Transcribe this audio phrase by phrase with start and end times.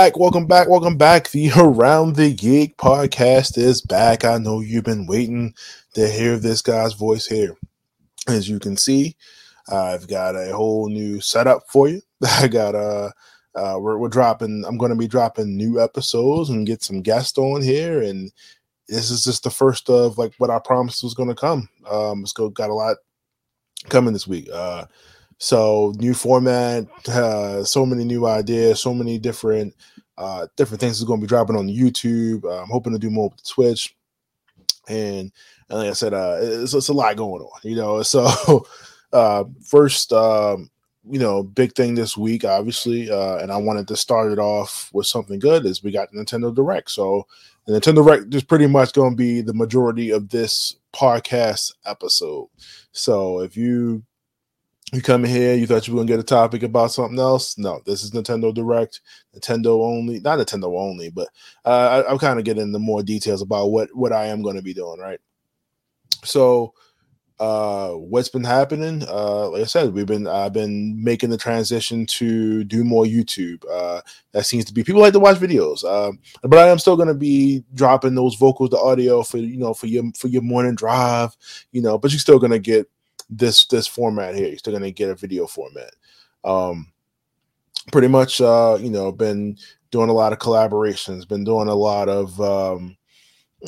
[0.00, 1.28] back, welcome back, welcome back.
[1.28, 4.24] The Around the Geek podcast is back.
[4.24, 5.52] I know you've been waiting
[5.92, 7.54] to hear this guy's voice here.
[8.26, 9.14] As you can see,
[9.70, 12.00] I've got a whole new setup for you.
[12.26, 13.12] I got a
[13.54, 17.36] uh, we're, we're dropping i'm going to be dropping new episodes and get some guests
[17.36, 18.30] on here and
[18.88, 22.22] this is just the first of like what i promised was going to come um
[22.22, 22.96] it's got a lot
[23.88, 24.84] coming this week uh
[25.40, 29.74] so new format uh so many new ideas so many different
[30.18, 33.30] uh different things is going to be dropping on youtube i'm hoping to do more
[33.30, 33.96] with twitch
[34.88, 35.32] and,
[35.70, 38.66] and like i said uh it's, it's a lot going on you know so
[39.14, 40.70] uh first um
[41.08, 44.90] you know, big thing this week, obviously, uh, and I wanted to start it off
[44.92, 45.64] with something good.
[45.64, 47.26] Is we got Nintendo Direct, so
[47.66, 52.48] the Nintendo Direct is pretty much going to be the majority of this podcast episode.
[52.92, 54.02] So if you
[54.92, 57.56] you come in here, you thought you were gonna get a topic about something else.
[57.58, 59.00] No, this is Nintendo Direct,
[59.36, 61.28] Nintendo only, not Nintendo only, but
[61.64, 64.56] uh, I, I'm kind of getting into more details about what what I am going
[64.56, 65.20] to be doing, right?
[66.24, 66.74] So
[67.40, 72.04] uh what's been happening uh like i said we've been i've been making the transition
[72.04, 73.98] to do more youtube uh
[74.32, 77.08] that seems to be people like to watch videos um but i am still going
[77.08, 80.74] to be dropping those vocals the audio for you know for your for your morning
[80.74, 81.34] drive
[81.72, 82.86] you know but you're still going to get
[83.30, 85.94] this this format here you're still to get a video format
[86.44, 86.92] um
[87.92, 89.56] pretty much uh you know been
[89.90, 92.96] doing a lot of collaborations been doing a lot of um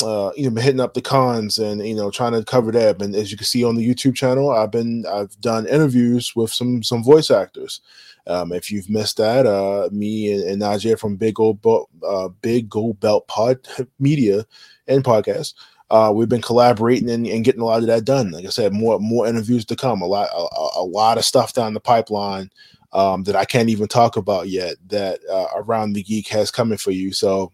[0.00, 3.02] uh, you know, hitting up the cons and you know trying to cover that.
[3.02, 6.52] And as you can see on the YouTube channel, I've been I've done interviews with
[6.52, 7.80] some some voice actors.
[8.26, 12.28] Um, if you've missed that, uh, me and, and Najee from Big Gold Belt, uh,
[12.28, 13.66] Big Gold Belt Pod
[13.98, 14.46] Media
[14.86, 15.54] and podcast.
[15.92, 18.30] Uh, we've been collaborating and, and, getting a lot of that done.
[18.30, 20.00] Like I said, more more interviews to come.
[20.00, 22.50] A lot a, a lot of stuff down the pipeline
[22.94, 24.76] um, that I can't even talk about yet.
[24.86, 27.12] That uh, around the geek has coming for you.
[27.12, 27.52] So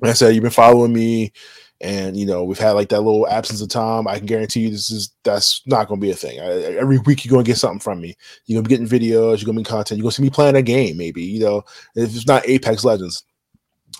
[0.00, 1.32] like I said, you've been following me,
[1.80, 4.08] and you know we've had like that little absence of time.
[4.08, 6.40] I can guarantee you this is that's not going to be a thing.
[6.40, 8.16] I, every week you're going to get something from me.
[8.46, 9.38] You're going to be getting videos.
[9.38, 9.98] You're going to be content.
[9.98, 11.22] You're going to see me playing a game, maybe.
[11.22, 11.62] You know,
[11.94, 13.22] if it's not Apex Legends,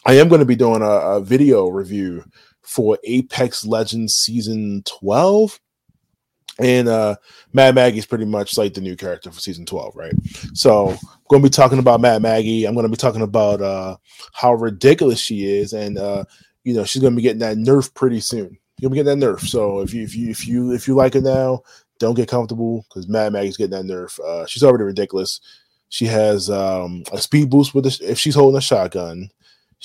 [0.06, 2.24] I am going to be doing a, a video review
[2.64, 5.60] for Apex Legends season twelve.
[6.60, 7.16] And uh
[7.52, 10.12] Mad Maggie's pretty much like the new character for season 12, right?
[10.52, 10.98] So I'm
[11.28, 12.64] gonna be talking about Mad Maggie.
[12.64, 13.96] I'm gonna be talking about uh
[14.32, 16.24] how ridiculous she is, and uh,
[16.62, 18.56] you know, she's gonna be getting that nerf pretty soon.
[18.78, 19.40] You'll be getting that nerf.
[19.40, 21.62] So if you if you if you if you like it now,
[21.98, 24.20] don't get comfortable because Mad Maggie's getting that nerf.
[24.20, 25.40] Uh she's already ridiculous.
[25.88, 29.28] She has um a speed boost with this if she's holding a shotgun.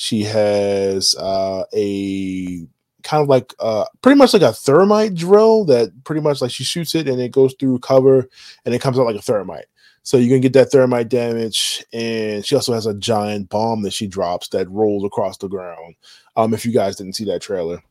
[0.01, 2.65] She has uh a
[3.03, 6.63] kind of like uh pretty much like a thermite drill that pretty much like she
[6.63, 8.29] shoots it and it goes through cover
[8.63, 9.65] and it comes out like a thermite.
[10.03, 13.91] So you can get that thermite damage, and she also has a giant bomb that
[13.91, 15.95] she drops that rolls across the ground.
[16.37, 17.83] Um, if you guys didn't see that trailer,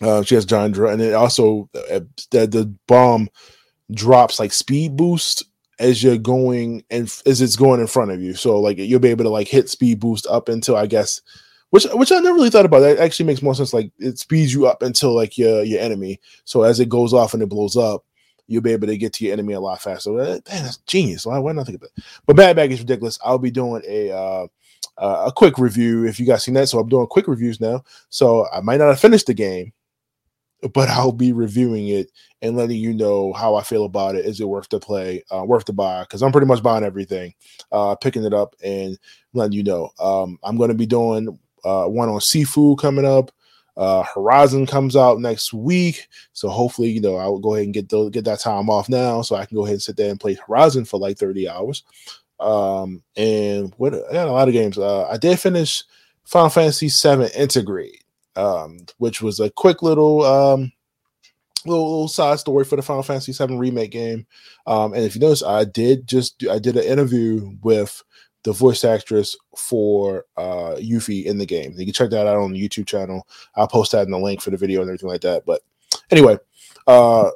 [0.00, 3.28] uh, she has giant drill, and it also uh, the, the bomb
[3.90, 5.42] drops like speed boost
[5.78, 8.34] as you're going and as it's going in front of you.
[8.34, 11.20] So like you'll be able to like hit speed boost up until I guess
[11.70, 12.80] which which I never really thought about.
[12.80, 13.72] That actually makes more sense.
[13.72, 16.20] Like it speeds you up until like your your enemy.
[16.44, 18.04] So as it goes off and it blows up,
[18.46, 20.10] you'll be able to get to your enemy a lot faster.
[20.10, 21.26] Man, that's genius.
[21.26, 22.04] Why, why not think of that?
[22.26, 23.18] But Bad Bag is ridiculous.
[23.24, 24.46] I'll be doing a uh,
[24.96, 26.68] uh, a quick review if you guys seen that.
[26.68, 27.84] So I'm doing quick reviews now.
[28.08, 29.72] So I might not have finished the game,
[30.72, 32.10] but I'll be reviewing it
[32.42, 34.24] and letting you know how I feel about it.
[34.24, 36.02] Is it worth to play, uh, worth to buy?
[36.02, 37.34] Because I'm pretty much buying everything,
[37.72, 38.98] uh, picking it up and
[39.34, 39.90] letting you know.
[40.00, 43.30] Um, I'm going to be doing uh, one on Sifu coming up.
[43.76, 47.88] Uh, Horizon comes out next week, so hopefully, you know, I'll go ahead and get
[47.88, 50.18] the, get that time off now, so I can go ahead and sit there and
[50.18, 51.84] play Horizon for like thirty hours.
[52.40, 54.78] Um, and what I got a lot of games.
[54.78, 55.84] Uh, I did finish
[56.24, 58.00] Final Fantasy VII Intergrade,
[58.38, 60.72] um, which was a quick little um
[61.66, 64.26] little, little side story for the Final Fantasy VII remake game.
[64.66, 68.02] Um, and if you notice, I did just I did an interview with
[68.44, 71.74] the voice actress for uh Yuffie in the game.
[71.76, 73.26] You can check that out on the YouTube channel.
[73.56, 75.44] I'll post that in the link for the video and everything like that.
[75.44, 75.60] But
[76.10, 76.38] anyway,
[76.86, 77.30] uh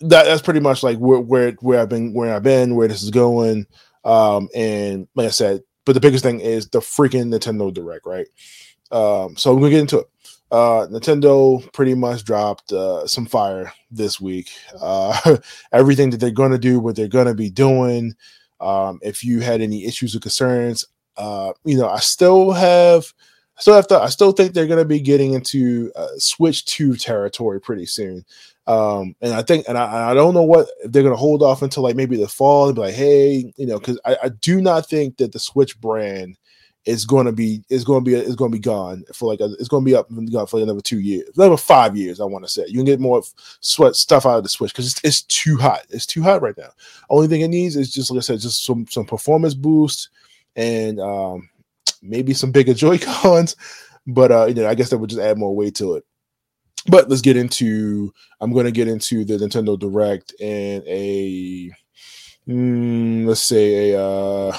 [0.00, 3.02] that that's pretty much like where where where I've been where I've been, where this
[3.02, 3.66] is going.
[4.04, 8.26] Um and like I said, but the biggest thing is the freaking Nintendo Direct, right?
[8.90, 10.10] Um so we're gonna get into it.
[10.50, 14.50] Uh Nintendo pretty much dropped uh some fire this week.
[14.80, 15.36] Uh
[15.72, 18.14] everything that they're gonna do, what they're gonna be doing.
[18.60, 20.86] Um, if you had any issues or concerns,
[21.16, 23.12] uh, you know, I still have,
[23.58, 26.64] I still have to, I still think they're going to be getting into uh, Switch
[26.66, 28.24] 2 territory pretty soon.
[28.66, 31.62] Um, and I think, and I, I don't know what they're going to hold off
[31.62, 34.60] until like maybe the fall and be like, hey, you know, because I, I do
[34.60, 36.36] not think that the Switch brand
[36.86, 39.40] it's going to be it's going to be it's going to be gone for like
[39.40, 42.20] a, it's going to be up gone for another two years, another five years.
[42.20, 43.22] I want to say you can get more
[43.60, 45.84] sweat stuff out of the Switch because it's, it's too hot.
[45.90, 46.70] It's too hot right now.
[47.10, 50.08] Only thing it needs is just like I said, just some some performance boost
[50.56, 51.50] and um,
[52.02, 53.56] maybe some bigger Joy Cons.
[54.06, 56.04] But uh, you know, I guess that would just add more weight to it.
[56.86, 58.12] But let's get into.
[58.40, 61.70] I'm going to get into the Nintendo Direct and a
[62.48, 64.02] mm, let's say a.
[64.02, 64.58] Uh,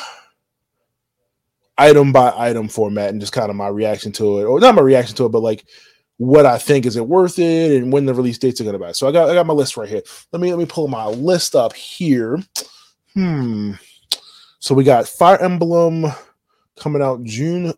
[1.78, 4.82] item by item format and just kind of my reaction to it, or not my
[4.82, 5.66] reaction to it, but like
[6.18, 8.94] what I think is it worth it and when the release dates are gonna be.
[8.94, 10.04] So I got I got my list right here.
[10.32, 12.38] Let me let me pull my list up here.
[13.14, 13.74] Hmm.
[14.60, 16.06] So we got Fire Emblem
[16.78, 17.74] coming out June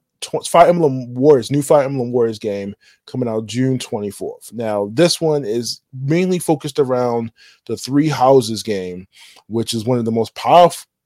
[0.45, 2.75] Fire Emblem Warriors, new Fire Emblem Warriors game
[3.05, 4.53] coming out June 24th.
[4.53, 7.31] Now, this one is mainly focused around
[7.65, 9.07] the Three Houses game,
[9.47, 10.33] which is one of the most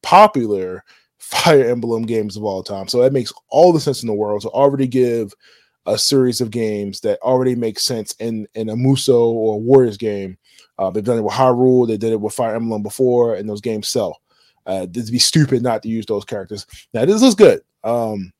[0.02, 0.84] popular
[1.28, 2.88] Fire Emblem games of all time.
[2.88, 5.34] So that makes all the sense in the world to already give
[5.86, 10.38] a series of games that already make sense in in a Musou or Warriors game.
[10.80, 13.60] Uh, they've done it with Hyrule, they did it with Fire Emblem before, and those
[13.60, 14.22] games sell.
[14.66, 16.66] Uh, it'd be stupid not to use those characters.
[16.94, 17.62] Now this looks good.
[17.84, 18.32] Um,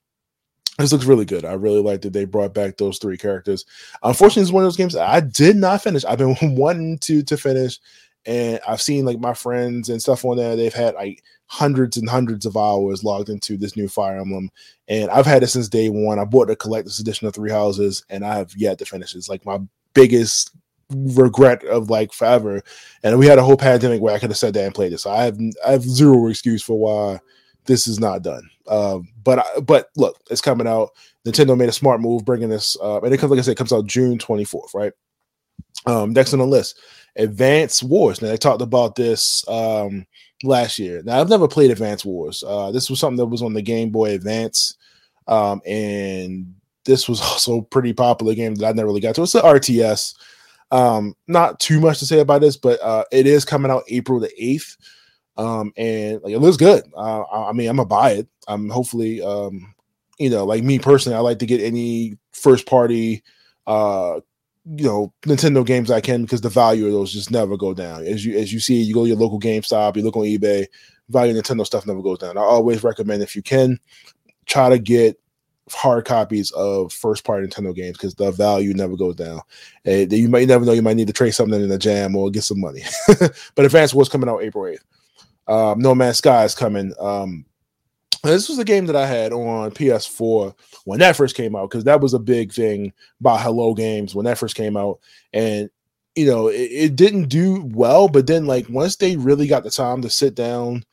[0.80, 1.44] this looks really good.
[1.44, 3.66] I really like that they brought back those three characters.
[4.02, 6.06] Unfortunately, it's one of those games I did not finish.
[6.06, 7.80] I've been wanting to to finish,
[8.28, 10.56] and I've seen like my friends and stuff on there.
[10.56, 14.52] They've had like hundreds and hundreds of hours logged into this new Fire Emblem,
[14.88, 16.20] and I've had it since day one.
[16.20, 19.16] I bought the collector's edition of Three Houses, and I have yet to finish.
[19.16, 19.60] It's like my
[19.94, 20.52] biggest
[20.90, 22.62] regret of like forever.
[23.04, 25.04] And we had a whole pandemic where I could have sat there and played this.
[25.04, 27.20] So I have I have zero excuse for why
[27.66, 28.50] this is not done.
[28.68, 30.92] Um, but but look, it's coming out.
[31.26, 33.58] Nintendo made a smart move bringing this, uh, and it comes like I said, it
[33.58, 34.94] comes out June twenty fourth, right?
[35.86, 36.80] Um, next on the list,
[37.18, 38.22] Advance Wars.
[38.22, 40.06] Now they talked about this um
[40.44, 41.02] last year.
[41.04, 42.44] Now I've never played Advance Wars.
[42.46, 44.78] Uh, this was something that was on the Game Boy Advance,
[45.28, 46.54] um, and
[46.86, 49.24] this was also a pretty popular game that I never really got to.
[49.24, 50.16] It's an RTS.
[50.70, 54.20] Um, not too much to say about this, but uh, it is coming out April
[54.20, 54.76] the eighth,
[55.38, 56.84] um, and like it looks good.
[56.96, 58.28] Uh, I mean, I'm gonna buy it.
[58.48, 59.74] I'm hopefully, um,
[60.20, 63.24] you know, like me personally, I like to get any first party
[63.66, 64.20] uh
[64.76, 68.06] you know Nintendo games I can because the value of those just never go down.
[68.06, 70.66] As you as you see, you go to your local GameStop, you look on eBay,
[71.10, 72.38] value Nintendo stuff never goes down.
[72.38, 73.80] I always recommend if you can
[74.46, 75.20] try to get
[75.70, 79.42] hard copies of first party Nintendo games because the value never goes down.
[79.86, 82.30] And you might never know you might need to trade something in a jam or
[82.30, 82.84] get some money.
[83.56, 84.84] but Advance Wars coming out April 8th.
[85.48, 86.94] Um, no Man's Sky is coming.
[87.00, 87.46] Um,
[88.24, 90.54] this was a game that I had on PS4
[90.86, 94.26] when that first came out because that was a big thing by Hello Games when
[94.26, 95.00] that first came out,
[95.34, 95.70] and
[96.16, 98.08] you know it, it, didn't do well.
[98.08, 100.84] But then, like once they really got the time to sit down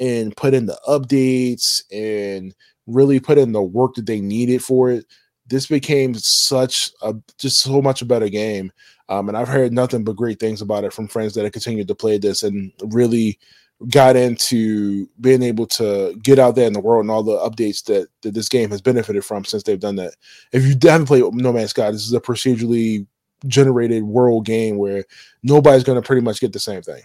[0.00, 2.54] and put in the updates and
[2.86, 5.04] really put in the work that they needed for it,
[5.46, 8.72] this became such a just so much a better game.
[9.08, 11.88] Um, and I've heard nothing but great things about it from friends that have continued
[11.88, 13.38] to play this and really
[13.86, 17.84] got into being able to get out there in the world and all the updates
[17.84, 20.14] that, that this game has benefited from since they've done that.
[20.52, 23.06] If you haven't played No Man's Sky, this is a procedurally
[23.46, 25.04] generated world game where
[25.44, 27.02] nobody's going to pretty much get the same thing.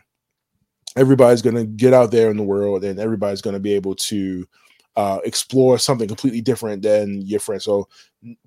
[0.96, 3.96] Everybody's going to get out there in the world and everybody's going to be able
[3.96, 4.48] to
[4.96, 7.62] uh, explore something completely different than your friend.
[7.62, 7.88] So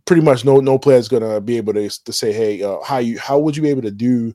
[0.04, 2.78] pretty much no no player is going to be able to, to say, hey, uh,
[2.84, 4.34] how you how would you be able to do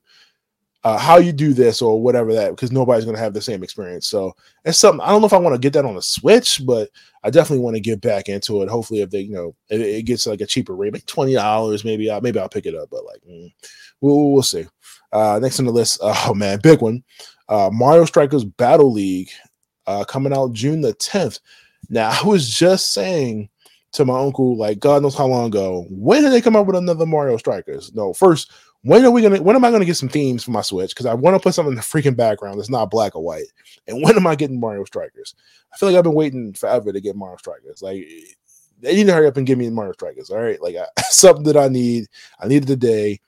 [0.83, 3.63] uh, how you do this or whatever that because nobody's going to have the same
[3.63, 4.07] experience.
[4.07, 4.33] So
[4.65, 6.89] it's something I don't know if I want to get that on the Switch, but
[7.23, 8.69] I definitely want to get back into it.
[8.69, 11.85] Hopefully, if they you know it, it gets like a cheaper rate, like twenty dollars,
[11.85, 12.89] maybe I maybe I'll pick it up.
[12.89, 13.51] But like mm,
[14.01, 14.65] we'll we'll see.
[15.13, 17.03] Uh, next on the list, oh man, big one,
[17.47, 19.29] uh, Mario Strikers Battle League
[19.85, 21.39] uh, coming out June the tenth.
[21.89, 23.49] Now I was just saying
[23.93, 26.75] to my uncle, like God knows how long ago, when did they come up with
[26.75, 27.93] another Mario Strikers?
[27.93, 28.51] No, first
[28.83, 30.91] when are we gonna when am I gonna get some themes for my Switch?
[30.91, 33.45] Because I want to put something in the freaking background that's not black or white.
[33.87, 35.35] And when am I getting Mario Strikers?
[35.73, 37.81] I feel like I've been waiting forever to get Mario Strikers.
[37.81, 38.07] Like
[38.79, 40.31] they need to hurry up and give me Mario Strikers.
[40.31, 42.07] All right, like I, something that I need.
[42.39, 43.19] I need it today.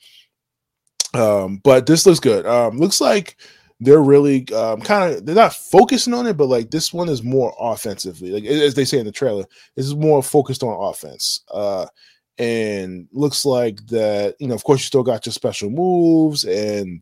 [1.13, 2.45] Um, but this looks good.
[2.47, 3.37] Um, looks like
[3.79, 7.21] they're really um, kind of they're not focusing on it, but like this one is
[7.21, 8.31] more offensively.
[8.31, 9.45] Like as they say in the trailer,
[9.75, 11.41] this is more focused on offense.
[11.51, 11.85] Uh,
[12.39, 17.01] and looks like that you know of course you still got your special moves and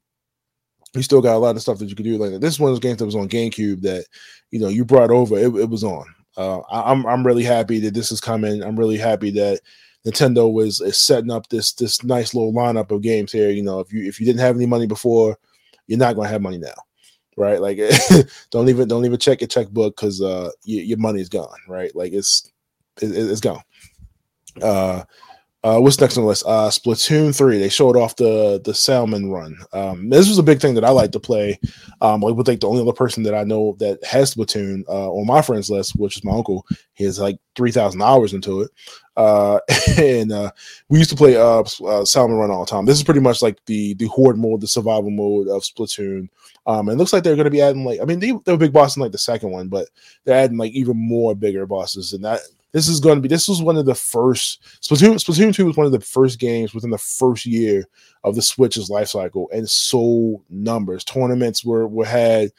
[0.93, 2.17] you still got a lot of stuff that you can do.
[2.17, 4.05] Like this is one of those games that was on gamecube that
[4.51, 6.05] you know you brought over it, it was on.
[6.37, 8.63] Uh, I, am I'm really happy that this is coming.
[8.63, 9.61] I'm really happy that
[10.05, 13.49] nintendo was is setting up this this nice little lineup of games here.
[13.49, 15.37] You know if you if you didn't have any money before
[15.87, 16.73] you're not going to have money now
[17.37, 17.61] right?
[17.61, 17.79] Like
[18.51, 21.95] don't even don't even check your checkbook because uh your, your money's gone right?
[21.95, 22.51] Like it's
[23.01, 23.61] it, it's gone.
[24.61, 25.03] Uh,
[25.63, 26.43] uh, what's next on the list?
[26.47, 27.59] Uh, Splatoon three.
[27.59, 29.55] They showed off the the salmon run.
[29.73, 31.59] Um, this was a big thing that I like to play.
[32.01, 35.11] Um, like with like the only other person that I know that has Splatoon uh,
[35.11, 36.65] on my friends list, which is my uncle.
[36.93, 38.71] He has like three thousand hours into it.
[39.15, 39.59] Uh,
[39.99, 40.49] and uh,
[40.89, 42.85] we used to play uh, uh, salmon run all the time.
[42.85, 46.27] This is pretty much like the the horde mode, the survival mode of Splatoon.
[46.65, 48.51] Um, and it looks like they're going to be adding like I mean they, they
[48.51, 49.89] were big boss in like the second one, but
[50.23, 52.39] they're adding like even more bigger bosses, and that
[52.71, 55.77] this is going to be this was one of the first Splatoon Splatoon 2 was
[55.77, 57.85] one of the first games within the first year
[58.23, 61.03] of the Switch's life cycle and sold numbers.
[61.03, 62.51] Tournaments were were had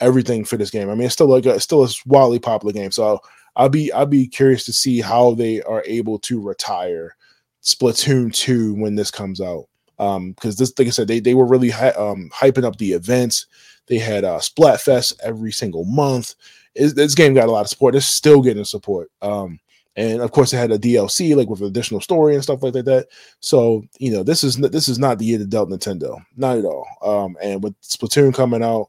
[0.00, 0.88] everything for this game.
[0.88, 2.90] I mean, it's still like a, it's still a wildly popular game.
[2.90, 3.20] So
[3.56, 7.16] I'll be I'll be curious to see how they are able to retire
[7.62, 9.66] Splatoon 2 when this comes out.
[9.98, 12.92] Um, because this, like I said, they they were really hi- um hyping up the
[12.92, 13.46] events.
[13.86, 16.34] They had uh Splatfest every single month
[16.74, 17.94] this game got a lot of support.
[17.94, 19.10] It's still getting support.
[19.22, 19.58] Um,
[19.96, 23.08] and of course, it had a DLC like with additional story and stuff like that.
[23.40, 26.64] So you know, this is this is not the year to dealt Nintendo, not at
[26.64, 26.86] all.
[27.02, 28.88] Um, and with Splatoon coming out,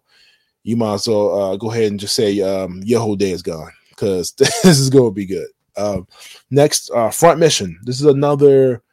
[0.63, 3.41] you might as well uh, go ahead and just say um, your whole day is
[3.41, 5.47] gone because this is going to be good.
[5.75, 6.07] Um,
[6.49, 7.79] next, uh, Front Mission.
[7.83, 8.83] This is another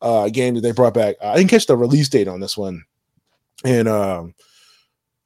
[0.00, 1.16] uh, game that they brought back.
[1.22, 2.84] I didn't catch the release date on this one,
[3.64, 4.34] and um,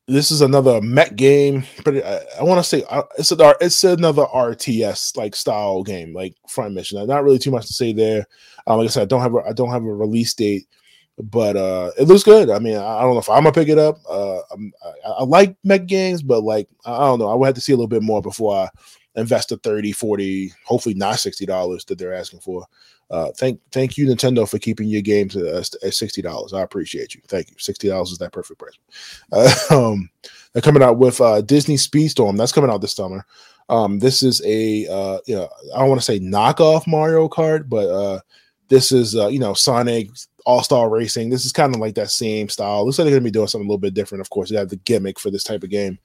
[0.09, 3.85] this is another Met game, but I, I want to say uh, it's a it's
[3.85, 7.04] another RTS like style game, like Front Mission.
[7.06, 8.26] Not really too much to say there.
[8.66, 10.66] Um, like I said, I don't have a, I don't have a release date,
[11.18, 12.50] but uh, it looks good.
[12.50, 13.99] I mean, I, I don't know if I'm gonna pick it up.
[14.09, 17.61] Uh, I, I, like mech games, but like I don't know, I would have to
[17.61, 18.68] see a little bit more before I
[19.14, 22.66] invest the 30, 40, hopefully not sixty dollars that they're asking for.
[23.12, 26.54] Uh, thank thank you Nintendo for keeping your games at, at sixty dollars.
[26.54, 27.21] I appreciate you.
[27.28, 27.57] Thank you.
[27.59, 28.78] Sixty dollars is that perfect price.
[29.31, 30.09] Uh, um,
[30.52, 32.38] they're coming out with uh, Disney Speedstorm.
[32.38, 33.26] That's coming out this summer.
[33.69, 37.69] Um, this is a uh, you know I don't want to say knockoff Mario Kart,
[37.69, 38.21] but uh,
[38.69, 40.09] this is uh, you know Sonic
[40.47, 41.28] All Star Racing.
[41.28, 42.87] This is kind of like that same style.
[42.87, 44.23] Looks like they're going to be doing something a little bit different.
[44.23, 45.99] Of course, they have the gimmick for this type of game,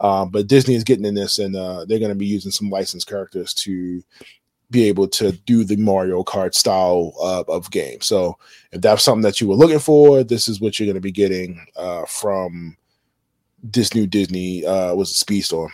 [0.00, 2.70] um, but Disney is getting in this, and uh, they're going to be using some
[2.70, 4.02] licensed characters to
[4.70, 8.00] be able to do the Mario Kart style uh, of game.
[8.00, 8.38] So
[8.72, 11.12] if that's something that you were looking for, this is what you're going to be
[11.12, 12.76] getting uh, from
[13.62, 15.70] this new Disney uh, was a Speedstorm.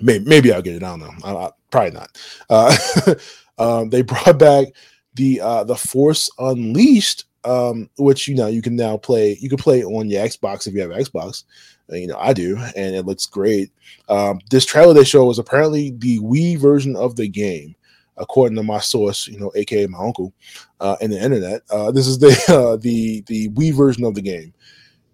[0.00, 0.82] Maybe, maybe I'll get it.
[0.82, 1.12] I don't know.
[1.24, 2.18] I, I, probably not.
[2.48, 3.14] Uh,
[3.58, 4.68] um, they brought back
[5.14, 9.36] the uh, the Force Unleashed, um, which you know you can now play.
[9.40, 11.44] You can play on your Xbox if you have Xbox.
[11.88, 13.70] You know I do, and it looks great.
[14.08, 17.74] Um, this trailer they show was apparently the Wii version of the game
[18.18, 20.32] according to my source, you know, aka my uncle,
[20.80, 21.62] uh, in the internet.
[21.70, 24.52] Uh, this is the uh, the the Wii version of the game,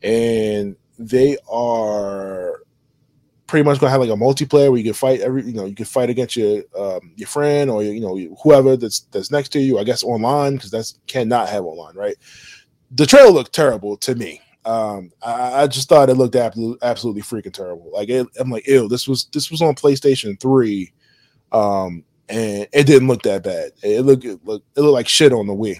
[0.02, 2.60] and they are
[3.46, 5.74] pretty much gonna have like a multiplayer where you can fight every, you know, you
[5.74, 9.60] can fight against your um, your friend or you know whoever that's that's next to
[9.60, 9.78] you.
[9.78, 12.16] I guess online because that's cannot have online, right?
[12.92, 14.40] The trailer looked terrible to me.
[14.66, 17.90] Um, I, I, just thought it looked absolutely, absolutely freaking terrible.
[17.92, 20.92] Like it, I'm like, ew, this was this was on PlayStation Three.
[21.52, 23.72] Um, and it didn't look that bad.
[23.82, 25.78] It looked it looked, it looked like shit on the Wii.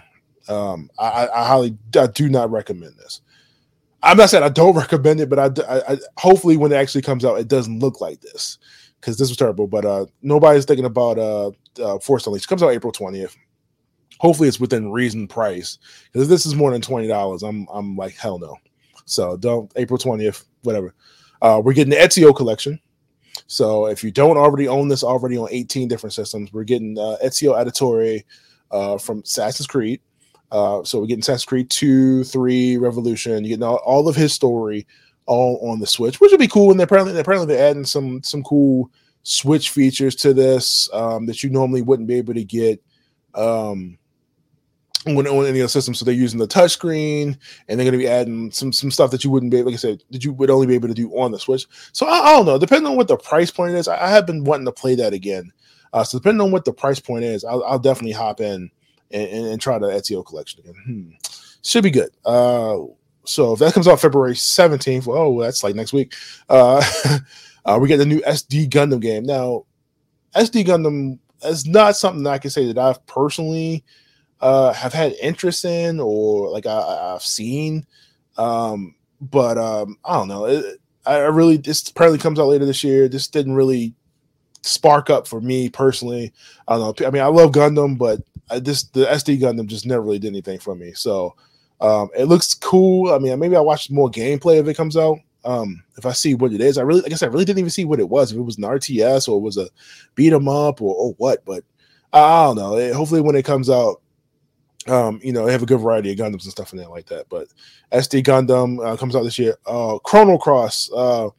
[0.49, 3.23] Um, I, I highly I do not recommend this.
[4.03, 7.03] I'm not saying I don't recommend it, but I, I, I hopefully when it actually
[7.03, 8.59] comes out, it doesn't look like this
[9.01, 9.67] because this was terrible.
[9.67, 11.51] But uh, nobody's thinking about uh,
[11.83, 12.47] uh Force Unleashed.
[12.47, 13.37] It comes out April 20th.
[14.21, 15.79] Hopefully, it's within reason price.
[16.13, 18.57] Because this is more than twenty dollars, I'm I'm like hell no.
[19.07, 20.95] So don't April 20th, whatever.
[21.43, 22.81] Uh, we're getting the Ezio collection.
[23.47, 27.17] So if you don't already own this already on 18 different systems, we're getting uh,
[27.25, 28.25] Ezio Auditore
[28.71, 30.01] uh, from Assassin's Creed.
[30.51, 33.45] Uh, so we're getting Assassin's Creed 2, 3, Revolution.
[33.45, 34.87] You're getting all, all of his story
[35.27, 36.71] all on the Switch, which would be cool.
[36.71, 38.91] And they're apparently, apparently they're adding some some cool
[39.23, 42.83] Switch features to this um, that you normally wouldn't be able to get
[43.35, 43.99] um,
[45.05, 45.95] when on any other system.
[45.95, 47.37] So they're using the touchscreen,
[47.69, 49.79] and they're going to be adding some some stuff that you wouldn't be, like I
[49.79, 51.67] said, that you would only be able to do on the Switch.
[51.93, 52.59] So I, I don't know.
[52.59, 55.13] Depending on what the price point is, I, I have been wanting to play that
[55.13, 55.53] again.
[55.93, 58.71] Uh, so depending on what the price point is, I'll, I'll definitely hop in
[59.13, 60.75] and, and, and, try the Ezio collection again.
[60.85, 61.11] Hmm.
[61.63, 62.11] Should be good.
[62.25, 62.79] Uh,
[63.25, 66.15] so if that comes out February 17th, oh, that's like next week.
[66.49, 66.83] Uh,
[67.65, 69.23] uh, we get the new SD Gundam game.
[69.23, 69.67] Now,
[70.35, 73.85] SD Gundam is not something I can say that I've personally
[74.45, 77.87] uh, have had interest in or like I, have seen.
[78.37, 80.45] Um, but um, I don't know.
[80.45, 83.09] It, I really this apparently comes out later this year.
[83.09, 83.95] This didn't really
[84.61, 86.31] spark up for me personally.
[86.69, 87.07] I don't know.
[87.07, 88.21] I mean, I love Gundam, but
[88.51, 90.93] I, this the SD Gundam just never really did anything for me.
[90.93, 91.35] So
[91.81, 93.15] um, it looks cool.
[93.15, 95.21] I mean, maybe I watch more gameplay if it comes out.
[95.47, 97.71] Um, if I see what it is, I really, I guess I really didn't even
[97.71, 98.31] see what it was.
[98.31, 99.69] If it was an RTS or it was a
[100.15, 101.65] beat 'em up or, or what, but
[102.13, 102.77] I don't know.
[102.77, 104.03] It, hopefully, when it comes out,
[104.89, 107.07] um, you know, they have a good variety of Gundams and stuff in there like
[107.07, 107.29] that.
[107.29, 107.49] But
[107.93, 109.57] SD Gundam uh, comes out this year.
[109.67, 111.31] Uh, Chrono Cross uh,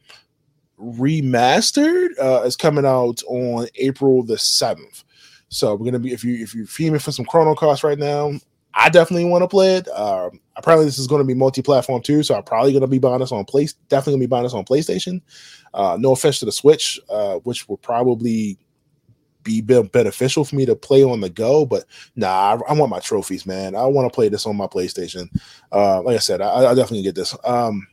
[0.80, 5.04] remastered uh, is coming out on April the seventh.
[5.48, 8.32] So we're gonna be if you if you're feeling for some Chrono Cross right now,
[8.76, 9.88] I definitely want to play it.
[9.88, 12.98] Um, apparently, this is going to be multi-platform too, so I'm probably going to be
[12.98, 13.72] buying this on place.
[13.88, 15.22] Definitely going to be buying this on PlayStation.
[15.72, 18.58] Uh, no offense to the Switch, uh, which will probably
[19.46, 21.64] be beneficial for me to play on the go.
[21.64, 21.84] But
[22.16, 23.74] nah, I, I want my trophies, man.
[23.74, 25.28] I want to play this on my PlayStation.
[25.72, 27.34] Uh, like I said, I, I definitely get this.
[27.44, 27.86] Um,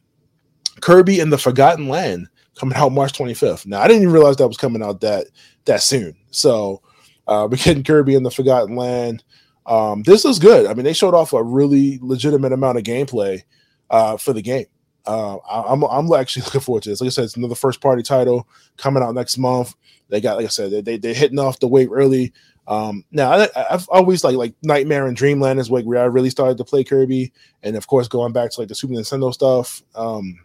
[0.82, 2.28] Kirby and the Forgotten Land
[2.60, 3.66] coming out March 25th.
[3.66, 5.28] Now I didn't even realize that was coming out that
[5.66, 6.16] that soon.
[6.32, 6.82] So
[7.28, 9.24] uh, we're getting Kirby and the Forgotten Land.
[9.66, 10.66] Um, this is good.
[10.66, 13.44] I mean, they showed off a really legitimate amount of gameplay
[13.90, 14.66] uh, for the game.
[15.06, 17.02] Uh, I, am I'm, I'm actually looking forward to this.
[17.02, 19.76] Like I said, it's another first party title coming out next month.
[20.10, 22.34] They got, like I said, they they are hitting off the wave early.
[22.68, 26.30] Um, now I, have always like like Nightmare and Dreamland is like where I really
[26.30, 29.82] started to play Kirby, and of course going back to like the Super Nintendo stuff.
[29.96, 30.40] Um,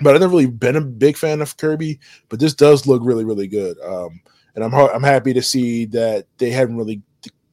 [0.00, 3.24] but I've never really been a big fan of Kirby, but this does look really
[3.24, 3.78] really good.
[3.80, 4.20] Um,
[4.54, 7.02] and I'm I'm happy to see that they haven't really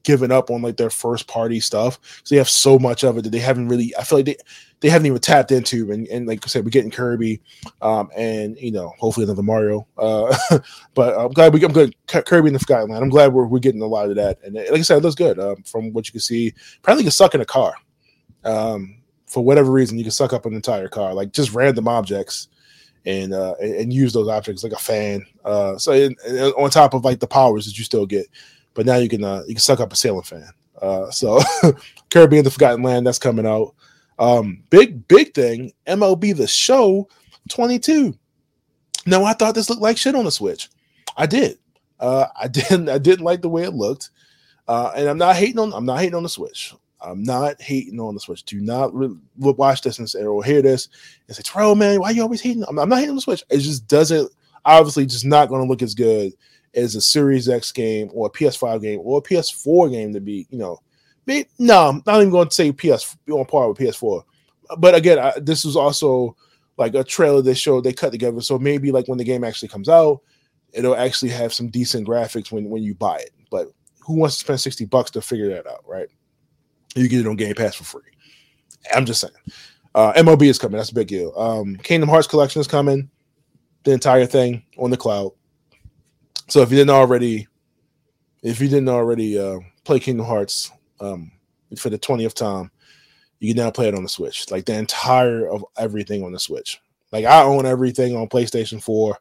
[0.03, 1.99] given up on like their first party stuff.
[2.23, 3.93] So they have so much of it that they haven't really.
[3.97, 4.37] I feel like they
[4.81, 5.91] they haven't even tapped into.
[5.91, 7.41] And, and like I said, we're getting Kirby,
[7.81, 9.87] um, and you know, hopefully another Mario.
[9.97, 10.35] Uh,
[10.93, 11.63] but I'm glad we.
[11.63, 11.95] I'm good.
[12.07, 12.93] Kirby in the Land.
[12.93, 14.39] I'm glad we're we're getting a lot of that.
[14.43, 16.53] And like I said, it looks good um, from what you can see.
[16.79, 17.75] Apparently, you can suck in a car.
[18.43, 22.49] Um, for whatever reason, you can suck up an entire car, like just random objects
[23.05, 25.25] and uh, and use those objects like a fan.
[25.43, 28.27] Uh, so and, and on top of like the powers that you still get,
[28.73, 30.49] but now you can uh, you can suck up a ceiling fan.
[30.81, 33.73] Uh, so and the Forgotten Land that's coming out.
[34.19, 37.07] Um, big big thing MLB the Show
[37.49, 38.17] 22.
[39.05, 40.69] Now I thought this looked like shit on the Switch.
[41.17, 41.57] I did.
[41.99, 42.89] Uh, I didn't.
[42.89, 44.09] I didn't like the way it looked.
[44.67, 45.73] Uh, and I'm not hating on.
[45.73, 46.73] I'm not hating on the Switch.
[47.01, 48.43] I'm not hating on the Switch.
[48.43, 50.87] Do not re- watch this and say or hear this
[51.27, 53.43] and say, "Terrell, man, why you always hating?" I'm, I'm not hating on the Switch.
[53.49, 54.31] It just doesn't.
[54.65, 56.31] Obviously, just not going to look as good
[56.75, 60.47] as a Series X game or a PS5 game or a PS4 game to be,
[60.49, 60.79] you know,
[61.25, 64.23] maybe, no, I'm not even going to say PS on par with PS4.
[64.77, 66.35] But again, I, this was also
[66.77, 68.41] like a trailer they showed they cut together.
[68.41, 70.21] So maybe like when the game actually comes out,
[70.71, 73.31] it'll actually have some decent graphics when when you buy it.
[73.51, 73.67] But
[74.05, 76.07] who wants to spend 60 bucks to figure that out, right?
[76.95, 78.01] You get it on Game Pass for free.
[78.93, 79.33] I'm just saying.
[79.95, 80.77] Uh, is coming.
[80.77, 81.33] That's a big deal.
[81.37, 83.09] Um, Kingdom Hearts collection is coming.
[83.83, 85.31] The entire thing on the cloud.
[86.47, 87.47] So if you didn't already,
[88.41, 91.31] if you didn't already uh, play Kingdom Hearts um,
[91.77, 92.71] for the twentieth time,
[93.39, 94.49] you can now play it on the Switch.
[94.51, 96.79] Like the entire of everything on the Switch.
[97.11, 99.17] Like I own everything on PlayStation Four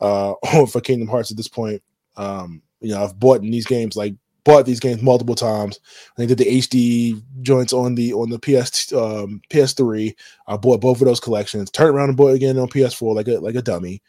[0.00, 0.34] uh,
[0.66, 1.82] for Kingdom Hearts at this point.
[2.16, 5.80] Um, you know, I've bought in these games like bought these games multiple times.
[6.16, 10.14] They did the HD joints on the on the PS um, PS3.
[10.46, 11.70] I bought both of those collections.
[11.70, 14.02] Turned around and bought again on PS4 like a like a dummy.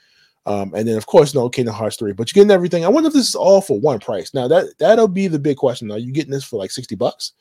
[0.45, 2.83] Um, and then of course no Kingdom Hearts 3, but you're getting everything.
[2.83, 4.33] I wonder if this is all for one price.
[4.33, 5.91] Now that that'll be the big question.
[5.91, 7.33] Are you getting this for like 60 bucks?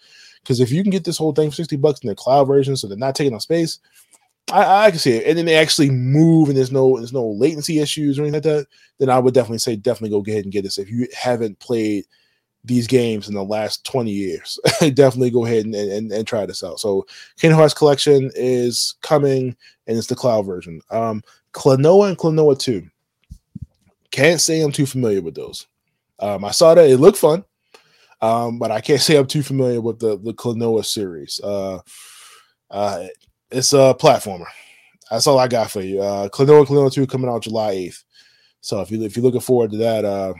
[0.42, 2.76] Because if you can get this whole thing for 60 bucks in the cloud version,
[2.76, 3.78] so they're not taking up space,
[4.50, 5.26] I, I can see it.
[5.26, 8.42] And then they actually move and there's no there's no latency issues or anything like
[8.44, 8.66] that,
[8.98, 10.78] then I would definitely say definitely go ahead and get this.
[10.78, 12.04] If you haven't played
[12.64, 16.62] these games in the last 20 years, definitely go ahead and, and, and, try this
[16.62, 16.78] out.
[16.78, 17.04] So
[17.36, 19.56] Kingdom Hearts Collection is coming
[19.88, 20.80] and it's the cloud version.
[20.90, 22.86] Um Klonoa and Klonoa 2.
[24.10, 25.66] Can't say I'm too familiar with those.
[26.18, 27.44] Um, I saw that it looked fun,
[28.20, 31.40] um, but I can't say I'm too familiar with the the Klonoa series.
[31.42, 31.80] Uh,
[32.70, 33.06] uh,
[33.50, 34.46] it's a platformer.
[35.10, 36.00] That's all I got for you.
[36.00, 38.04] Uh, Klonoa Klonoa 2 coming out July 8th.
[38.62, 40.34] So if you if you're looking forward to that, uh,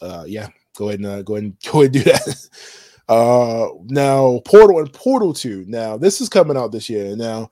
[0.00, 2.48] uh, yeah, go ahead and uh, go ahead and go ahead and do that.
[3.08, 5.64] uh, now Portal and Portal 2.
[5.68, 7.16] Now this is coming out this year.
[7.16, 7.50] Now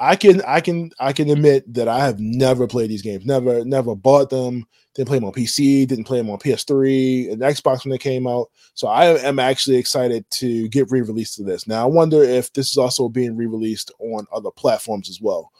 [0.00, 3.26] I can I can I can admit that I have never played these games.
[3.26, 4.66] Never never bought them.
[4.94, 5.86] Didn't play them on PC.
[5.86, 8.48] Didn't play them on PS3 and Xbox when they came out.
[8.74, 11.66] So I am actually excited to get re-released to this.
[11.66, 15.50] Now I wonder if this is also being re-released on other platforms as well,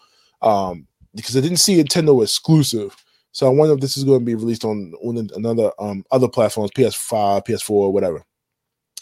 [0.41, 2.95] um, because I didn't see Nintendo exclusive.
[3.33, 6.29] So I wonder if this is going to be released on, on another um, other
[6.29, 8.25] platforms, PS5, PS4, whatever.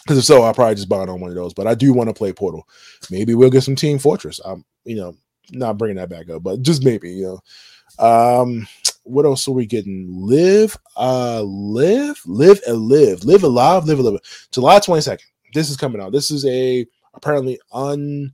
[0.03, 1.53] Because if so, I'll probably just buy it on one of those.
[1.53, 2.67] But I do want to play Portal.
[3.11, 4.41] Maybe we'll get some Team Fortress.
[4.45, 5.17] I'm, you know,
[5.53, 7.41] not bringing that back up, but just maybe, you know.
[7.99, 8.67] Um,
[9.05, 10.07] what else are we getting?
[10.09, 14.49] Live, uh, live, live and live, live alive, Live A Live.
[14.51, 15.21] July 22nd.
[15.55, 16.13] This is coming out.
[16.13, 18.33] This is a apparently un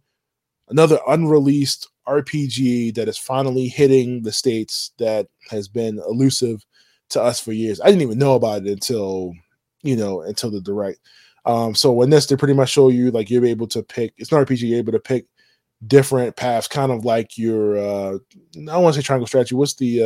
[0.69, 6.65] another unreleased RPG that is finally hitting the states that has been elusive
[7.11, 7.81] to us for years.
[7.81, 9.35] I didn't even know about it until
[9.83, 11.01] you know, until the direct.
[11.45, 14.15] Um, so when this, they pretty much show you like you're able to pick.
[14.17, 14.69] It's not RPG.
[14.69, 15.27] You're able to pick
[15.87, 19.55] different paths, kind of like your uh, I don't want to say triangle strategy.
[19.55, 20.03] What's the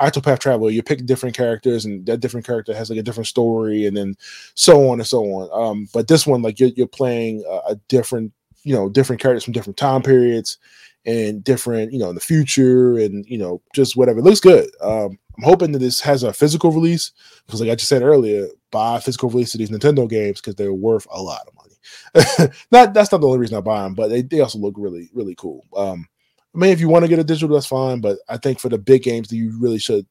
[0.00, 0.70] uh, Octopath travel?
[0.70, 4.14] You pick different characters, and that different character has like a different story, and then
[4.54, 5.48] so on and so on.
[5.52, 8.32] Um, but this one, like you're, you're playing a, a different,
[8.64, 10.58] you know, different characters from different time periods
[11.04, 14.18] and different, you know, in the future, and you know, just whatever.
[14.18, 14.70] It looks good.
[14.80, 17.12] Um, I'm hoping that this has a physical release
[17.46, 20.72] because, like I just said earlier, buy physical release of these Nintendo games because they're
[20.74, 21.61] worth a lot of money.
[22.70, 25.10] not that's not the only reason I buy them, but they, they also look really
[25.12, 25.64] really cool.
[25.76, 26.06] Um,
[26.54, 28.00] I mean, if you want to get a digital, that's fine.
[28.00, 30.06] But I think for the big games, that you really should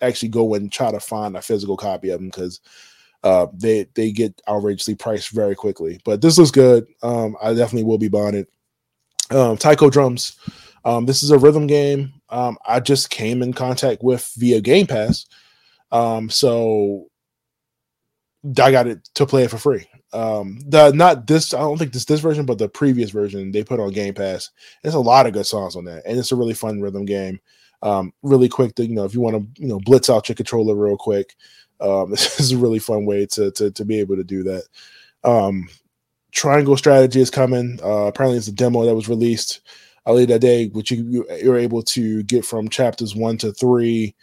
[0.00, 2.60] actually go and try to find a physical copy of them because
[3.24, 6.00] uh, they they get outrageously priced very quickly.
[6.04, 6.86] But this looks good.
[7.02, 8.48] Um, I definitely will be buying it.
[9.30, 10.36] Um, Drums.
[10.84, 12.12] Um, this is a rhythm game.
[12.28, 15.26] Um, I just came in contact with via Game Pass.
[15.92, 17.06] Um, so
[18.60, 19.86] I got it to play it for free.
[20.12, 23.64] Um, the not this, I don't think this this version, but the previous version they
[23.64, 24.50] put on Game Pass.
[24.82, 27.40] There's a lot of good songs on that, and it's a really fun rhythm game.
[27.82, 30.36] Um, really quick to you know if you want to you know blitz out your
[30.36, 31.34] controller real quick.
[31.80, 34.64] Um, this is a really fun way to to to be able to do that.
[35.24, 35.68] Um,
[36.30, 37.78] Triangle Strategy is coming.
[37.82, 39.60] Uh, apparently, it's a demo that was released
[40.06, 44.14] earlier that day, which you you're able to get from chapters one to three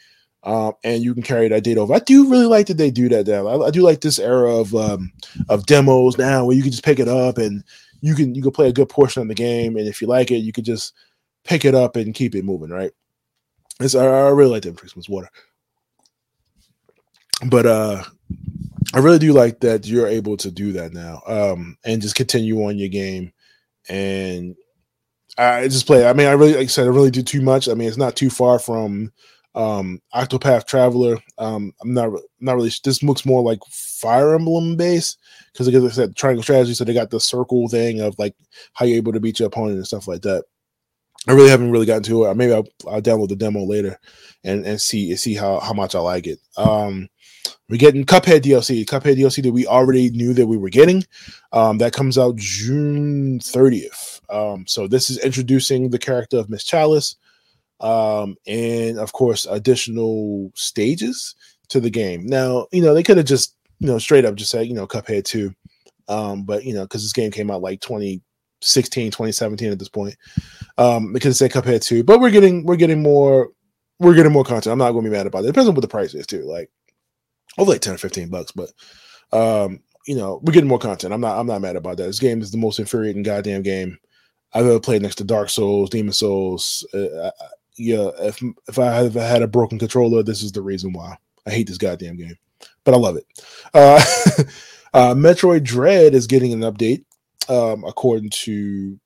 [0.44, 1.94] um, and you can carry that data over.
[1.94, 3.48] I do really like that they do that now.
[3.48, 5.12] I, I do like this era of um,
[5.50, 7.64] of demos now where you can just pick it up and
[8.02, 10.32] you can you can play a good portion of the game, and if you like
[10.32, 10.94] it, you can just
[11.44, 12.70] pick it up and keep it moving.
[12.70, 12.92] Right?
[13.80, 15.30] It's I, I really like them Christmas water,
[17.48, 18.04] but uh,
[18.94, 22.64] I really do like that you're able to do that now, um, and just continue
[22.66, 23.34] on your game
[23.88, 24.56] and.
[25.38, 26.06] I just play.
[26.06, 27.70] I mean, I really, like I said, I really do too much.
[27.70, 29.14] I mean, it's not too far from
[29.60, 31.18] um octopath traveler.
[31.38, 35.18] Um i'm not not really this looks more like fire emblem base
[35.52, 38.36] because like i said triangle strategy so they got the circle thing of like
[38.74, 40.46] how you're able to beat your opponent and stuff like that.
[41.28, 42.36] I really haven't really gotten to it.
[42.36, 44.00] Maybe i'll, I'll download the demo later
[44.46, 46.40] and and see see how how much i like it.
[46.56, 47.10] Um
[47.70, 51.04] we're getting cuphead dlc cuphead dlc that we already knew that we were getting
[51.52, 56.64] um that comes out june 30th um so this is introducing the character of miss
[56.64, 57.16] chalice
[57.80, 61.36] um, and of course additional stages
[61.70, 62.26] to the game.
[62.26, 64.88] Now, you know, they could have just, you know, straight up just said, you know,
[64.88, 65.54] Cuphead 2.
[66.08, 70.16] Um, but you know, because this game came out like 2016, 2017 at this point.
[70.78, 73.52] Um, because say Cuphead 2, but we're getting we're getting more
[74.00, 74.72] we're getting more content.
[74.72, 75.46] I'm not gonna be mad about it.
[75.46, 76.44] it depends on what the price is too.
[76.44, 76.70] Like
[77.58, 78.72] over like 10 or 15 bucks, but
[79.32, 81.14] um, you know, we're getting more content.
[81.14, 82.08] I'm not I'm not mad about that.
[82.08, 83.98] This game is the most infuriating goddamn game
[84.54, 86.88] I've ever played next to Dark Souls, Demon Souls.
[86.94, 87.30] Uh,
[87.80, 91.18] yeah, if if I had a broken controller, this is the reason why.
[91.48, 92.36] I hate this goddamn game,
[92.84, 93.26] but I love it.
[93.74, 94.04] Uh,
[94.94, 97.06] uh, Metroid Dread is getting an update,
[97.48, 99.00] um, according to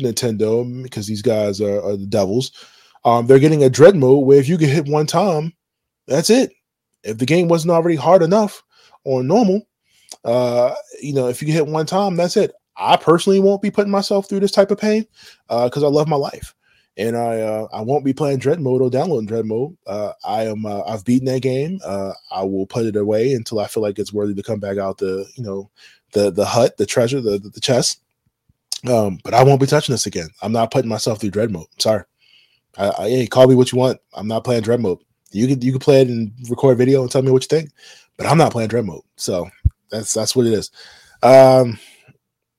[0.00, 2.52] Nintendo, because these guys are, are the devils.
[3.04, 5.52] Um, they're getting a Dread mode where if you get hit one time,
[6.06, 6.52] that's it.
[7.02, 8.62] If the game wasn't already hard enough
[9.04, 9.66] or normal,
[10.24, 12.52] uh, you know, if you get hit one time, that's it.
[12.76, 15.06] I personally won't be putting myself through this type of pain
[15.48, 16.54] uh, because uh, I love my life
[16.96, 19.76] and I uh, I won't be playing Dread mode or downloading Dread mode.
[19.86, 21.80] Uh, I am uh, I've beaten that game.
[21.84, 24.78] Uh, I will put it away until I feel like it's worthy to come back
[24.78, 25.70] out the you know
[26.12, 28.02] the the hut, the treasure, the the, the chest.
[28.88, 30.28] Um, but I won't be touching this again.
[30.42, 31.66] I'm not putting myself through Dread mode.
[31.78, 32.02] Sorry.
[32.78, 33.98] I, I, hey, call me what you want.
[34.14, 34.98] I'm not playing Dread mode.
[35.32, 37.70] You can you can play it and record video and tell me what you think,
[38.16, 39.02] but I'm not playing Dread mode.
[39.16, 39.48] So
[39.90, 40.70] that's that's what it is.
[41.22, 41.78] Um,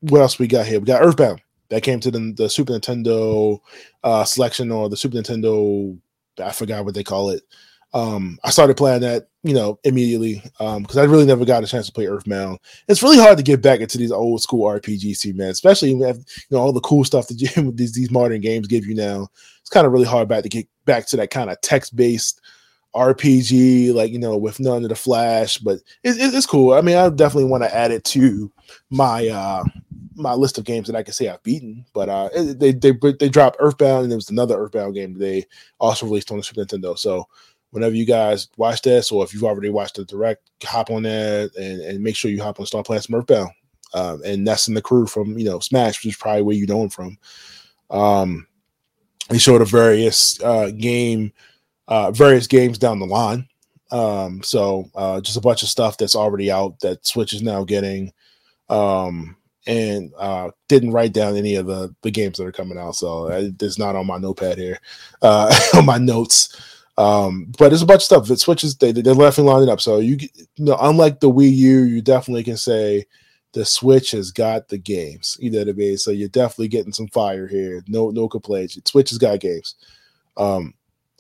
[0.02, 0.80] what else we got here?
[0.80, 3.60] We got Earthbound that came to the, the Super Nintendo
[4.04, 5.98] uh, selection or the Super Nintendo.
[6.40, 7.44] I forgot what they call it.
[7.94, 11.68] Um, I started playing that, you know, immediately because um, I really never got a
[11.68, 12.60] chance to play Earthbound.
[12.90, 15.50] It's really hard to get back into these old school RPGs, man.
[15.50, 16.18] Especially with
[16.50, 19.30] you know all the cool stuff that you, these these modern games give you now.
[19.62, 22.42] It's kind of really hard back to get back to that kind of text based
[22.96, 25.58] RPG, like you know, with none of the flash.
[25.58, 26.74] But it, it, it's cool.
[26.74, 28.52] I mean, I definitely want to add it to
[28.90, 29.64] my uh
[30.16, 31.86] my list of games that I can say I've beaten.
[31.94, 35.46] But uh they they they dropped Earthbound, and there was another Earthbound game they
[35.80, 36.98] also released on the Super Nintendo.
[36.98, 37.28] So
[37.72, 41.50] whenever you guys watch this, or if you've already watched the direct, hop on there
[41.58, 43.52] and, and make sure you hop on Start playing some Earthbound.
[43.94, 46.66] Um, and that's in the crew from you know Smash, which is probably where you
[46.66, 47.18] know him from.
[47.90, 48.48] Um,
[49.30, 51.34] he showed a various uh, game
[51.92, 53.48] uh, various games down the line.
[53.92, 57.66] Um, so uh, just a bunch of stuff that's already out that Switch is now
[57.66, 58.14] getting.
[58.70, 59.36] Um,
[59.68, 62.96] and uh, didn't write down any of the, the games that are coming out.
[62.96, 64.80] So uh, it's not on my notepad here,
[65.22, 66.60] uh, on my notes.
[66.98, 68.30] Um, but there's a bunch of stuff.
[68.30, 68.76] It switches.
[68.76, 69.82] They they're definitely lining up.
[69.82, 73.06] So you, you know, unlike the Wii U, you definitely can say
[73.54, 75.38] the Switch has got the games.
[75.40, 75.98] You know what I mean?
[75.98, 77.84] So you're definitely getting some fire here.
[77.88, 78.78] No no complaints.
[78.86, 79.76] Switch has got games.
[80.38, 80.74] Um,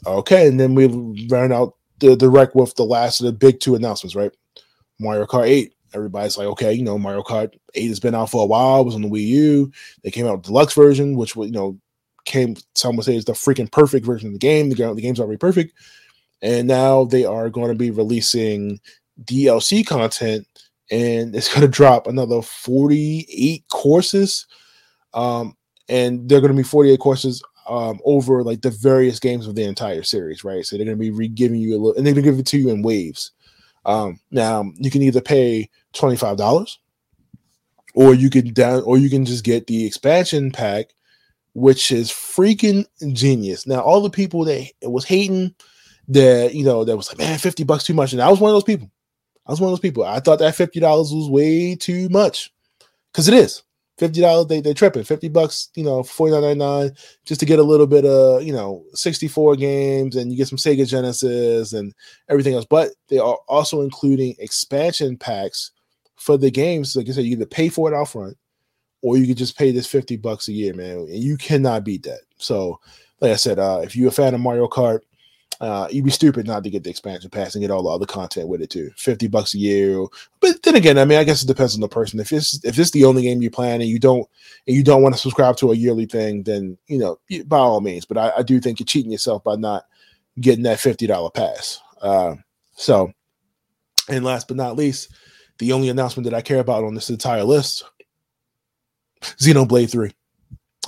[0.05, 3.75] okay, and then we ran out the direct with the last of the big two
[3.75, 4.31] announcements, right?
[4.99, 5.73] Mario Kart 8.
[5.93, 8.81] Everybody's like, okay, you know, Mario Kart 8 has been out for a while.
[8.81, 9.71] It was on the Wii U.
[10.03, 11.77] They came out with deluxe version, which you know
[12.25, 14.69] came some would say is the freaking perfect version of the game.
[14.69, 15.73] The, the game's already perfect.
[16.41, 18.79] And now they are going to be releasing
[19.23, 20.47] DLC content
[20.89, 24.47] and it's going to drop another 48 courses.
[25.13, 25.55] Um,
[25.89, 29.63] and they're going to be 48 courses um, over like the various games of the
[29.63, 30.65] entire series, right?
[30.65, 32.39] So they're going to be re- giving you a little, and they're going to give
[32.39, 33.31] it to you in waves.
[33.85, 36.79] Um, now you can either pay twenty five dollars,
[37.93, 40.87] or you can down, or you can just get the expansion pack,
[41.53, 43.67] which is freaking genius.
[43.67, 45.53] Now all the people that was hating
[46.09, 48.49] that you know that was like, man, fifty bucks too much, and I was one
[48.51, 48.91] of those people.
[49.45, 50.03] I was one of those people.
[50.03, 52.51] I thought that fifty dollars was way too much
[53.11, 53.63] because it is.
[53.97, 55.03] Fifty dollars, they they tripping.
[55.03, 56.91] Fifty bucks, you know, forty nine ninety nine,
[57.25, 60.47] just to get a little bit of you know sixty four games, and you get
[60.47, 61.93] some Sega Genesis and
[62.29, 62.65] everything else.
[62.65, 65.71] But they are also including expansion packs
[66.21, 66.95] for the games.
[66.95, 68.37] Like I said, you either pay for it out front,
[69.01, 72.03] or you could just pay this fifty bucks a year, man, and you cannot beat
[72.03, 72.21] that.
[72.37, 72.79] So,
[73.19, 74.99] like I said, uh, if you're a fan of Mario Kart,
[75.61, 78.05] uh, you'd be stupid not to get the expansion pass and get all the other
[78.05, 78.91] content with it too.
[78.97, 80.05] Fifty bucks a year,
[80.39, 82.19] but then again, I mean, I guess it depends on the person.
[82.19, 84.29] If it's if it's the only game you plan and you don't
[84.67, 87.81] and you don't want to subscribe to a yearly thing, then you know by all
[87.81, 88.05] means.
[88.05, 89.85] But I, I do think you're cheating yourself by not
[90.39, 91.81] getting that fifty dollar pass.
[91.99, 92.35] Uh,
[92.73, 93.11] so,
[94.07, 95.09] and last but not least,
[95.61, 97.83] the only announcement that I care about on this entire list:
[99.21, 100.11] Xenoblade Three.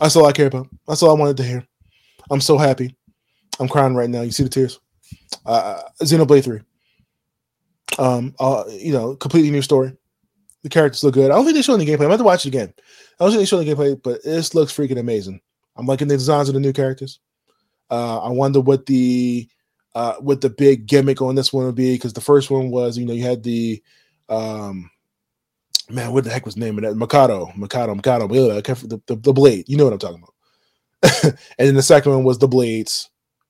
[0.01, 0.67] That's all I care about.
[0.87, 1.65] That's all I wanted to hear.
[2.31, 2.97] I'm so happy.
[3.59, 4.21] I'm crying right now.
[4.21, 4.79] You see the tears.
[5.45, 6.61] Uh, Xenoblade Three.
[7.99, 9.95] Um, uh, you know, completely new story.
[10.63, 11.29] The characters look good.
[11.29, 12.01] I don't think they show any gameplay.
[12.01, 12.73] I'm going to watch it again.
[13.19, 15.39] I don't think they show any gameplay, but this looks freaking amazing.
[15.75, 17.19] I'm liking the designs of the new characters.
[17.91, 19.47] Uh, I wonder what the
[19.93, 22.97] uh, what the big gimmick on this one would be because the first one was,
[22.97, 23.83] you know, you had the
[24.29, 24.89] um,
[25.89, 26.95] man, what the heck was the name of that?
[26.95, 29.65] Mikado, Mikado, Mikado, the, the, the blade.
[29.67, 31.33] You know what I'm talking about.
[31.57, 33.09] and then the second one was the blades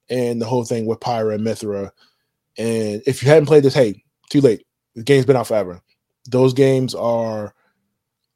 [0.09, 1.91] and the whole thing with Pyra and Mythra.
[2.57, 4.65] And if you hadn't played this, hey, too late.
[4.95, 5.81] The game's been out forever.
[6.29, 7.53] Those games are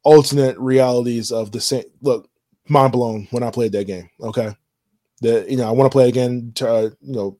[0.02, 1.84] alternate realities of the same.
[2.02, 2.28] Look,
[2.68, 4.08] mind blown when I played that game.
[4.20, 4.54] Okay,
[5.20, 6.52] the you know I want to play again.
[6.56, 7.38] To, uh, you know,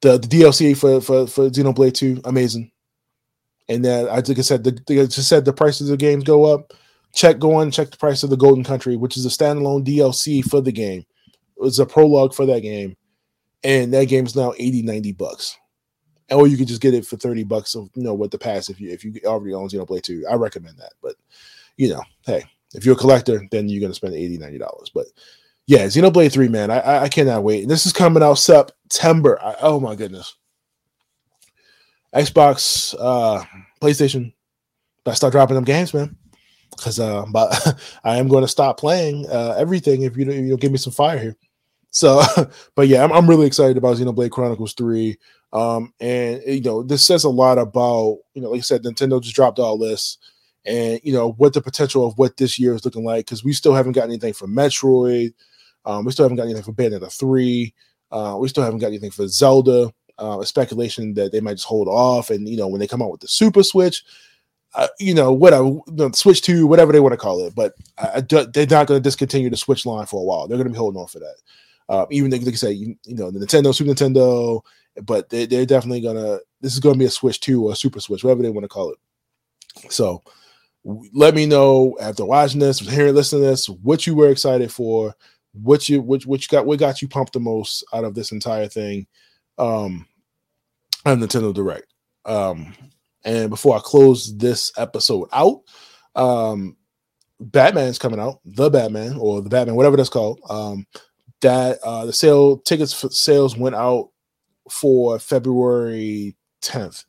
[0.00, 2.70] the, the DLC for for for Xenoblade Two, amazing.
[3.68, 4.72] And then I think I said the,
[5.06, 6.72] just said the prices of the games go up.
[7.14, 10.42] Check go on check the price of the Golden Country, which is a standalone DLC
[10.44, 11.04] for the game.
[11.30, 12.96] It was a prologue for that game.
[13.64, 15.56] And that game's now 80 90 bucks.
[16.30, 18.68] Or you could just get it for 30 bucks of you know with the pass
[18.68, 20.92] if you if you already own Xenoblade 2 i recommend that.
[21.02, 21.16] But
[21.76, 24.90] you know hey if you're a collector then you're going to spend 80 90 dollars.
[24.94, 25.06] But
[25.66, 27.62] yeah xenoblade 3 man i i cannot wait.
[27.62, 29.38] And this is coming out september.
[29.42, 30.37] I, oh my goodness
[32.14, 33.42] xbox uh
[33.80, 34.32] playstation
[35.06, 36.16] i start dropping them games man
[36.70, 40.56] because uh but i am going to stop playing uh everything if you don't, you
[40.56, 41.36] give me some fire here
[41.90, 42.22] so,
[42.74, 45.16] but yeah, I'm, I'm really excited about Xenoblade Chronicles 3.
[45.52, 49.22] Um, and you know, this says a lot about, you know, like I said, Nintendo
[49.22, 50.18] just dropped all this
[50.66, 53.52] and you know what the potential of what this year is looking like because we
[53.52, 55.32] still haven't got anything for Metroid.
[55.84, 57.74] Um, we still haven't got anything for Bayonetta 3.
[58.10, 59.92] Uh, we still haven't got anything for Zelda.
[60.20, 63.02] Uh, a speculation that they might just hold off, and you know when they come
[63.02, 64.02] out with the Super Switch,
[64.74, 68.16] uh, you know whatever, the Switch Two, whatever they want to call it, but I,
[68.16, 70.48] I, they're not going to discontinue the Switch line for a while.
[70.48, 71.36] They're going to be holding on for that.
[71.88, 74.60] Uh, even like I say, you, you, know, the Nintendo, Super Nintendo,
[75.04, 76.38] but they, they're definitely gonna.
[76.60, 78.68] This is gonna be a Switch Two or a Super Switch, whatever they want to
[78.68, 78.98] call it.
[79.90, 80.22] So,
[80.84, 85.14] let me know after watching this, hearing, listening to this, what you were excited for,
[85.52, 88.32] what you what what you got, what got you pumped the most out of this
[88.32, 89.06] entire thing,
[89.58, 90.06] um,
[91.04, 91.86] on Nintendo Direct.
[92.24, 92.74] Um,
[93.24, 95.62] and before I close this episode out,
[96.14, 96.76] um,
[97.40, 100.40] Batman's coming out, the Batman or the Batman, whatever that's called.
[100.48, 100.86] Um,
[101.40, 104.10] that uh, the sale tickets for sales went out
[104.70, 107.04] for February 10th,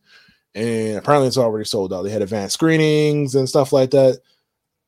[0.53, 2.03] and apparently it's already sold out.
[2.03, 4.19] They had advanced screenings and stuff like that.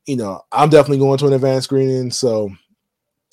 [0.06, 2.50] You know, I'm definitely going to an advanced screening, so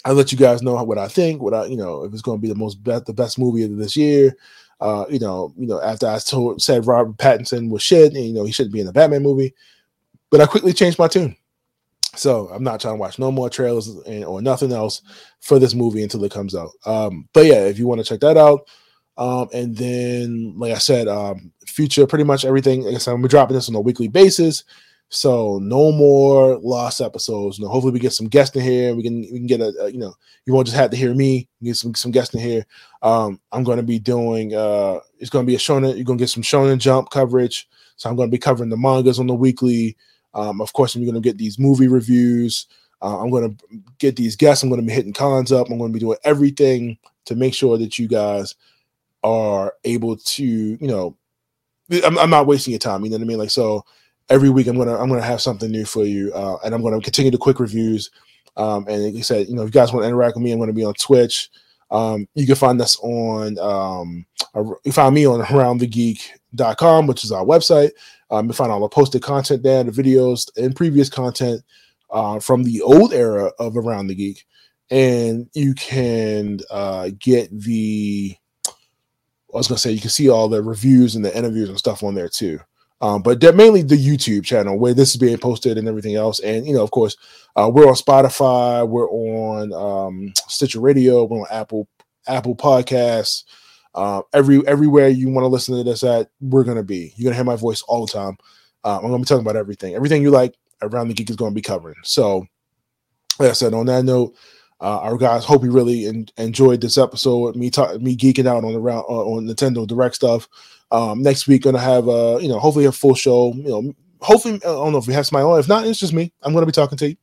[0.05, 1.41] I'll let you guys know what I think.
[1.41, 3.63] What I, you know, if it's going to be the most be- the best movie
[3.63, 4.35] of this year.
[4.81, 8.33] Uh, you know, you know, after I told said Robert Pattinson was shit, and you
[8.33, 9.53] know he shouldn't be in the Batman movie,
[10.29, 11.35] but I quickly changed my tune.
[12.15, 15.01] So I'm not trying to watch no more trailers and, or nothing else
[15.41, 16.71] for this movie until it comes out.
[16.85, 18.67] Um, but yeah, if you want to check that out,
[19.17, 22.87] Um, and then, like I said, um, future pretty much everything.
[22.87, 24.63] I said, I'm dropping this on a weekly basis.
[25.09, 27.57] So no more lost episodes.
[27.57, 28.93] You know, hopefully we get some guests in here.
[28.95, 30.13] We can we can get a, a you know
[30.45, 31.47] you won't just have to hear me.
[31.63, 32.65] Get some some guests in here.
[33.01, 35.95] Um, I'm going to be doing uh, it's going to be a shonen.
[35.95, 37.67] You're going to get some shonen jump coverage.
[37.95, 39.97] So I'm going to be covering the mangas on the weekly.
[40.35, 42.67] Um, of course, I'm going to get these movie reviews.
[43.01, 44.63] Uh, I'm going to get these guests.
[44.63, 45.69] I'm going to be hitting cons up.
[45.69, 48.55] I'm going to be doing everything to make sure that you guys
[49.23, 51.17] are able to, you know,
[52.05, 53.03] I'm, I'm not wasting your time.
[53.03, 53.39] You know what I mean?
[53.39, 53.83] Like so
[54.29, 57.01] every week I'm gonna I'm gonna have something new for you, uh, and I'm gonna
[57.01, 58.11] continue the quick reviews.
[58.57, 60.51] Um, and like I said, you know, if you guys want to interact with me,
[60.51, 61.49] I'm gonna be on Twitch.
[61.91, 64.25] Um, you can find us on um,
[64.83, 67.91] you find me on aroundthegeek.com, which is our website.
[68.31, 71.63] Um, you find all the posted content there, the videos and previous content
[72.11, 74.45] uh, from the old era of Around the Geek,
[74.91, 78.35] and you can uh, get the.
[78.67, 82.03] I was gonna say you can see all the reviews and the interviews and stuff
[82.03, 82.59] on there too.
[83.01, 86.39] Um, but they're mainly the YouTube channel where this is being posted and everything else.
[86.39, 87.15] And you know, of course,
[87.55, 91.87] uh, we're on Spotify, we're on um, Stitcher Radio, we're on Apple
[92.27, 93.45] Apple Podcasts.
[93.95, 97.13] Uh, every everywhere you want to listen to this at, we're gonna be.
[97.15, 98.37] You're gonna hear my voice all the time.
[98.83, 101.55] Uh, I'm gonna be talking about everything, everything you like around the geek is gonna
[101.55, 101.95] be covering.
[102.03, 102.45] So,
[103.39, 104.35] like I said, on that note,
[104.81, 107.55] uh, our guys hope you really en- enjoyed this episode.
[107.55, 110.47] Me talk, me geeking out on the round uh, on Nintendo Direct stuff.
[110.91, 113.53] Um, next week, gonna have a uh, you know hopefully a full show.
[113.53, 115.59] You know, hopefully I don't know if we have somebody on.
[115.59, 116.31] If not, it's just me.
[116.41, 117.15] I'm gonna be talking to you,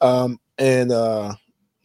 [0.00, 1.34] um, and uh,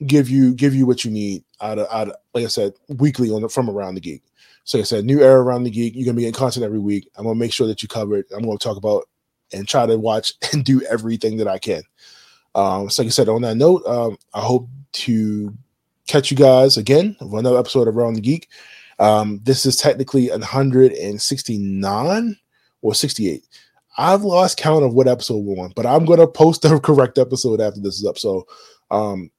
[0.06, 3.32] give you give you what you need out of out of, like I said weekly
[3.32, 4.24] on the, from around the geek.
[4.64, 5.96] So like I said, new era around the geek.
[5.96, 7.10] You're gonna be getting content every week.
[7.16, 8.28] I'm gonna make sure that you cover it.
[8.36, 9.06] I'm gonna talk about
[9.54, 11.84] and try to watch and do everything that I can.
[12.56, 15.54] Um, so like I said, on that note, um, I hope to
[16.08, 18.50] catch you guys again for another episode of Around the Geek.
[19.00, 22.38] Um, this is technically 169
[22.82, 23.44] or 68.
[23.98, 27.60] I've lost count of what episode we're on, but I'm gonna post the correct episode
[27.60, 28.18] after this is up.
[28.18, 28.48] So,
[28.92, 29.30] um,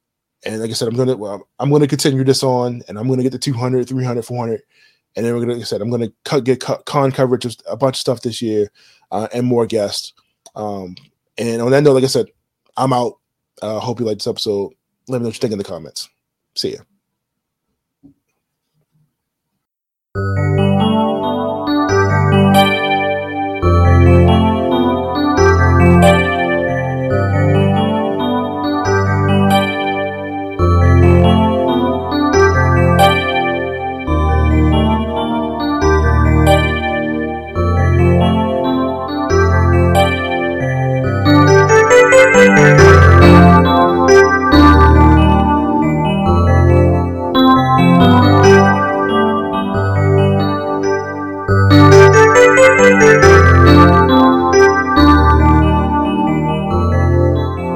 [0.45, 3.23] and like I said, I'm gonna well, I'm gonna continue this on, and I'm gonna
[3.23, 4.61] get to 200, 300, 400,
[5.15, 7.77] and then we're gonna, like I said, I'm gonna cut, get con coverage of a
[7.77, 8.71] bunch of stuff this year,
[9.11, 10.13] uh, and more guests.
[10.55, 10.95] Um,
[11.37, 12.27] and on that note, like I said,
[12.77, 13.17] I'm out.
[13.61, 14.73] Uh, hope you like this episode.
[15.07, 16.09] Let me know what you think in the comments.
[16.55, 16.79] See ya.
[20.13, 20.40] you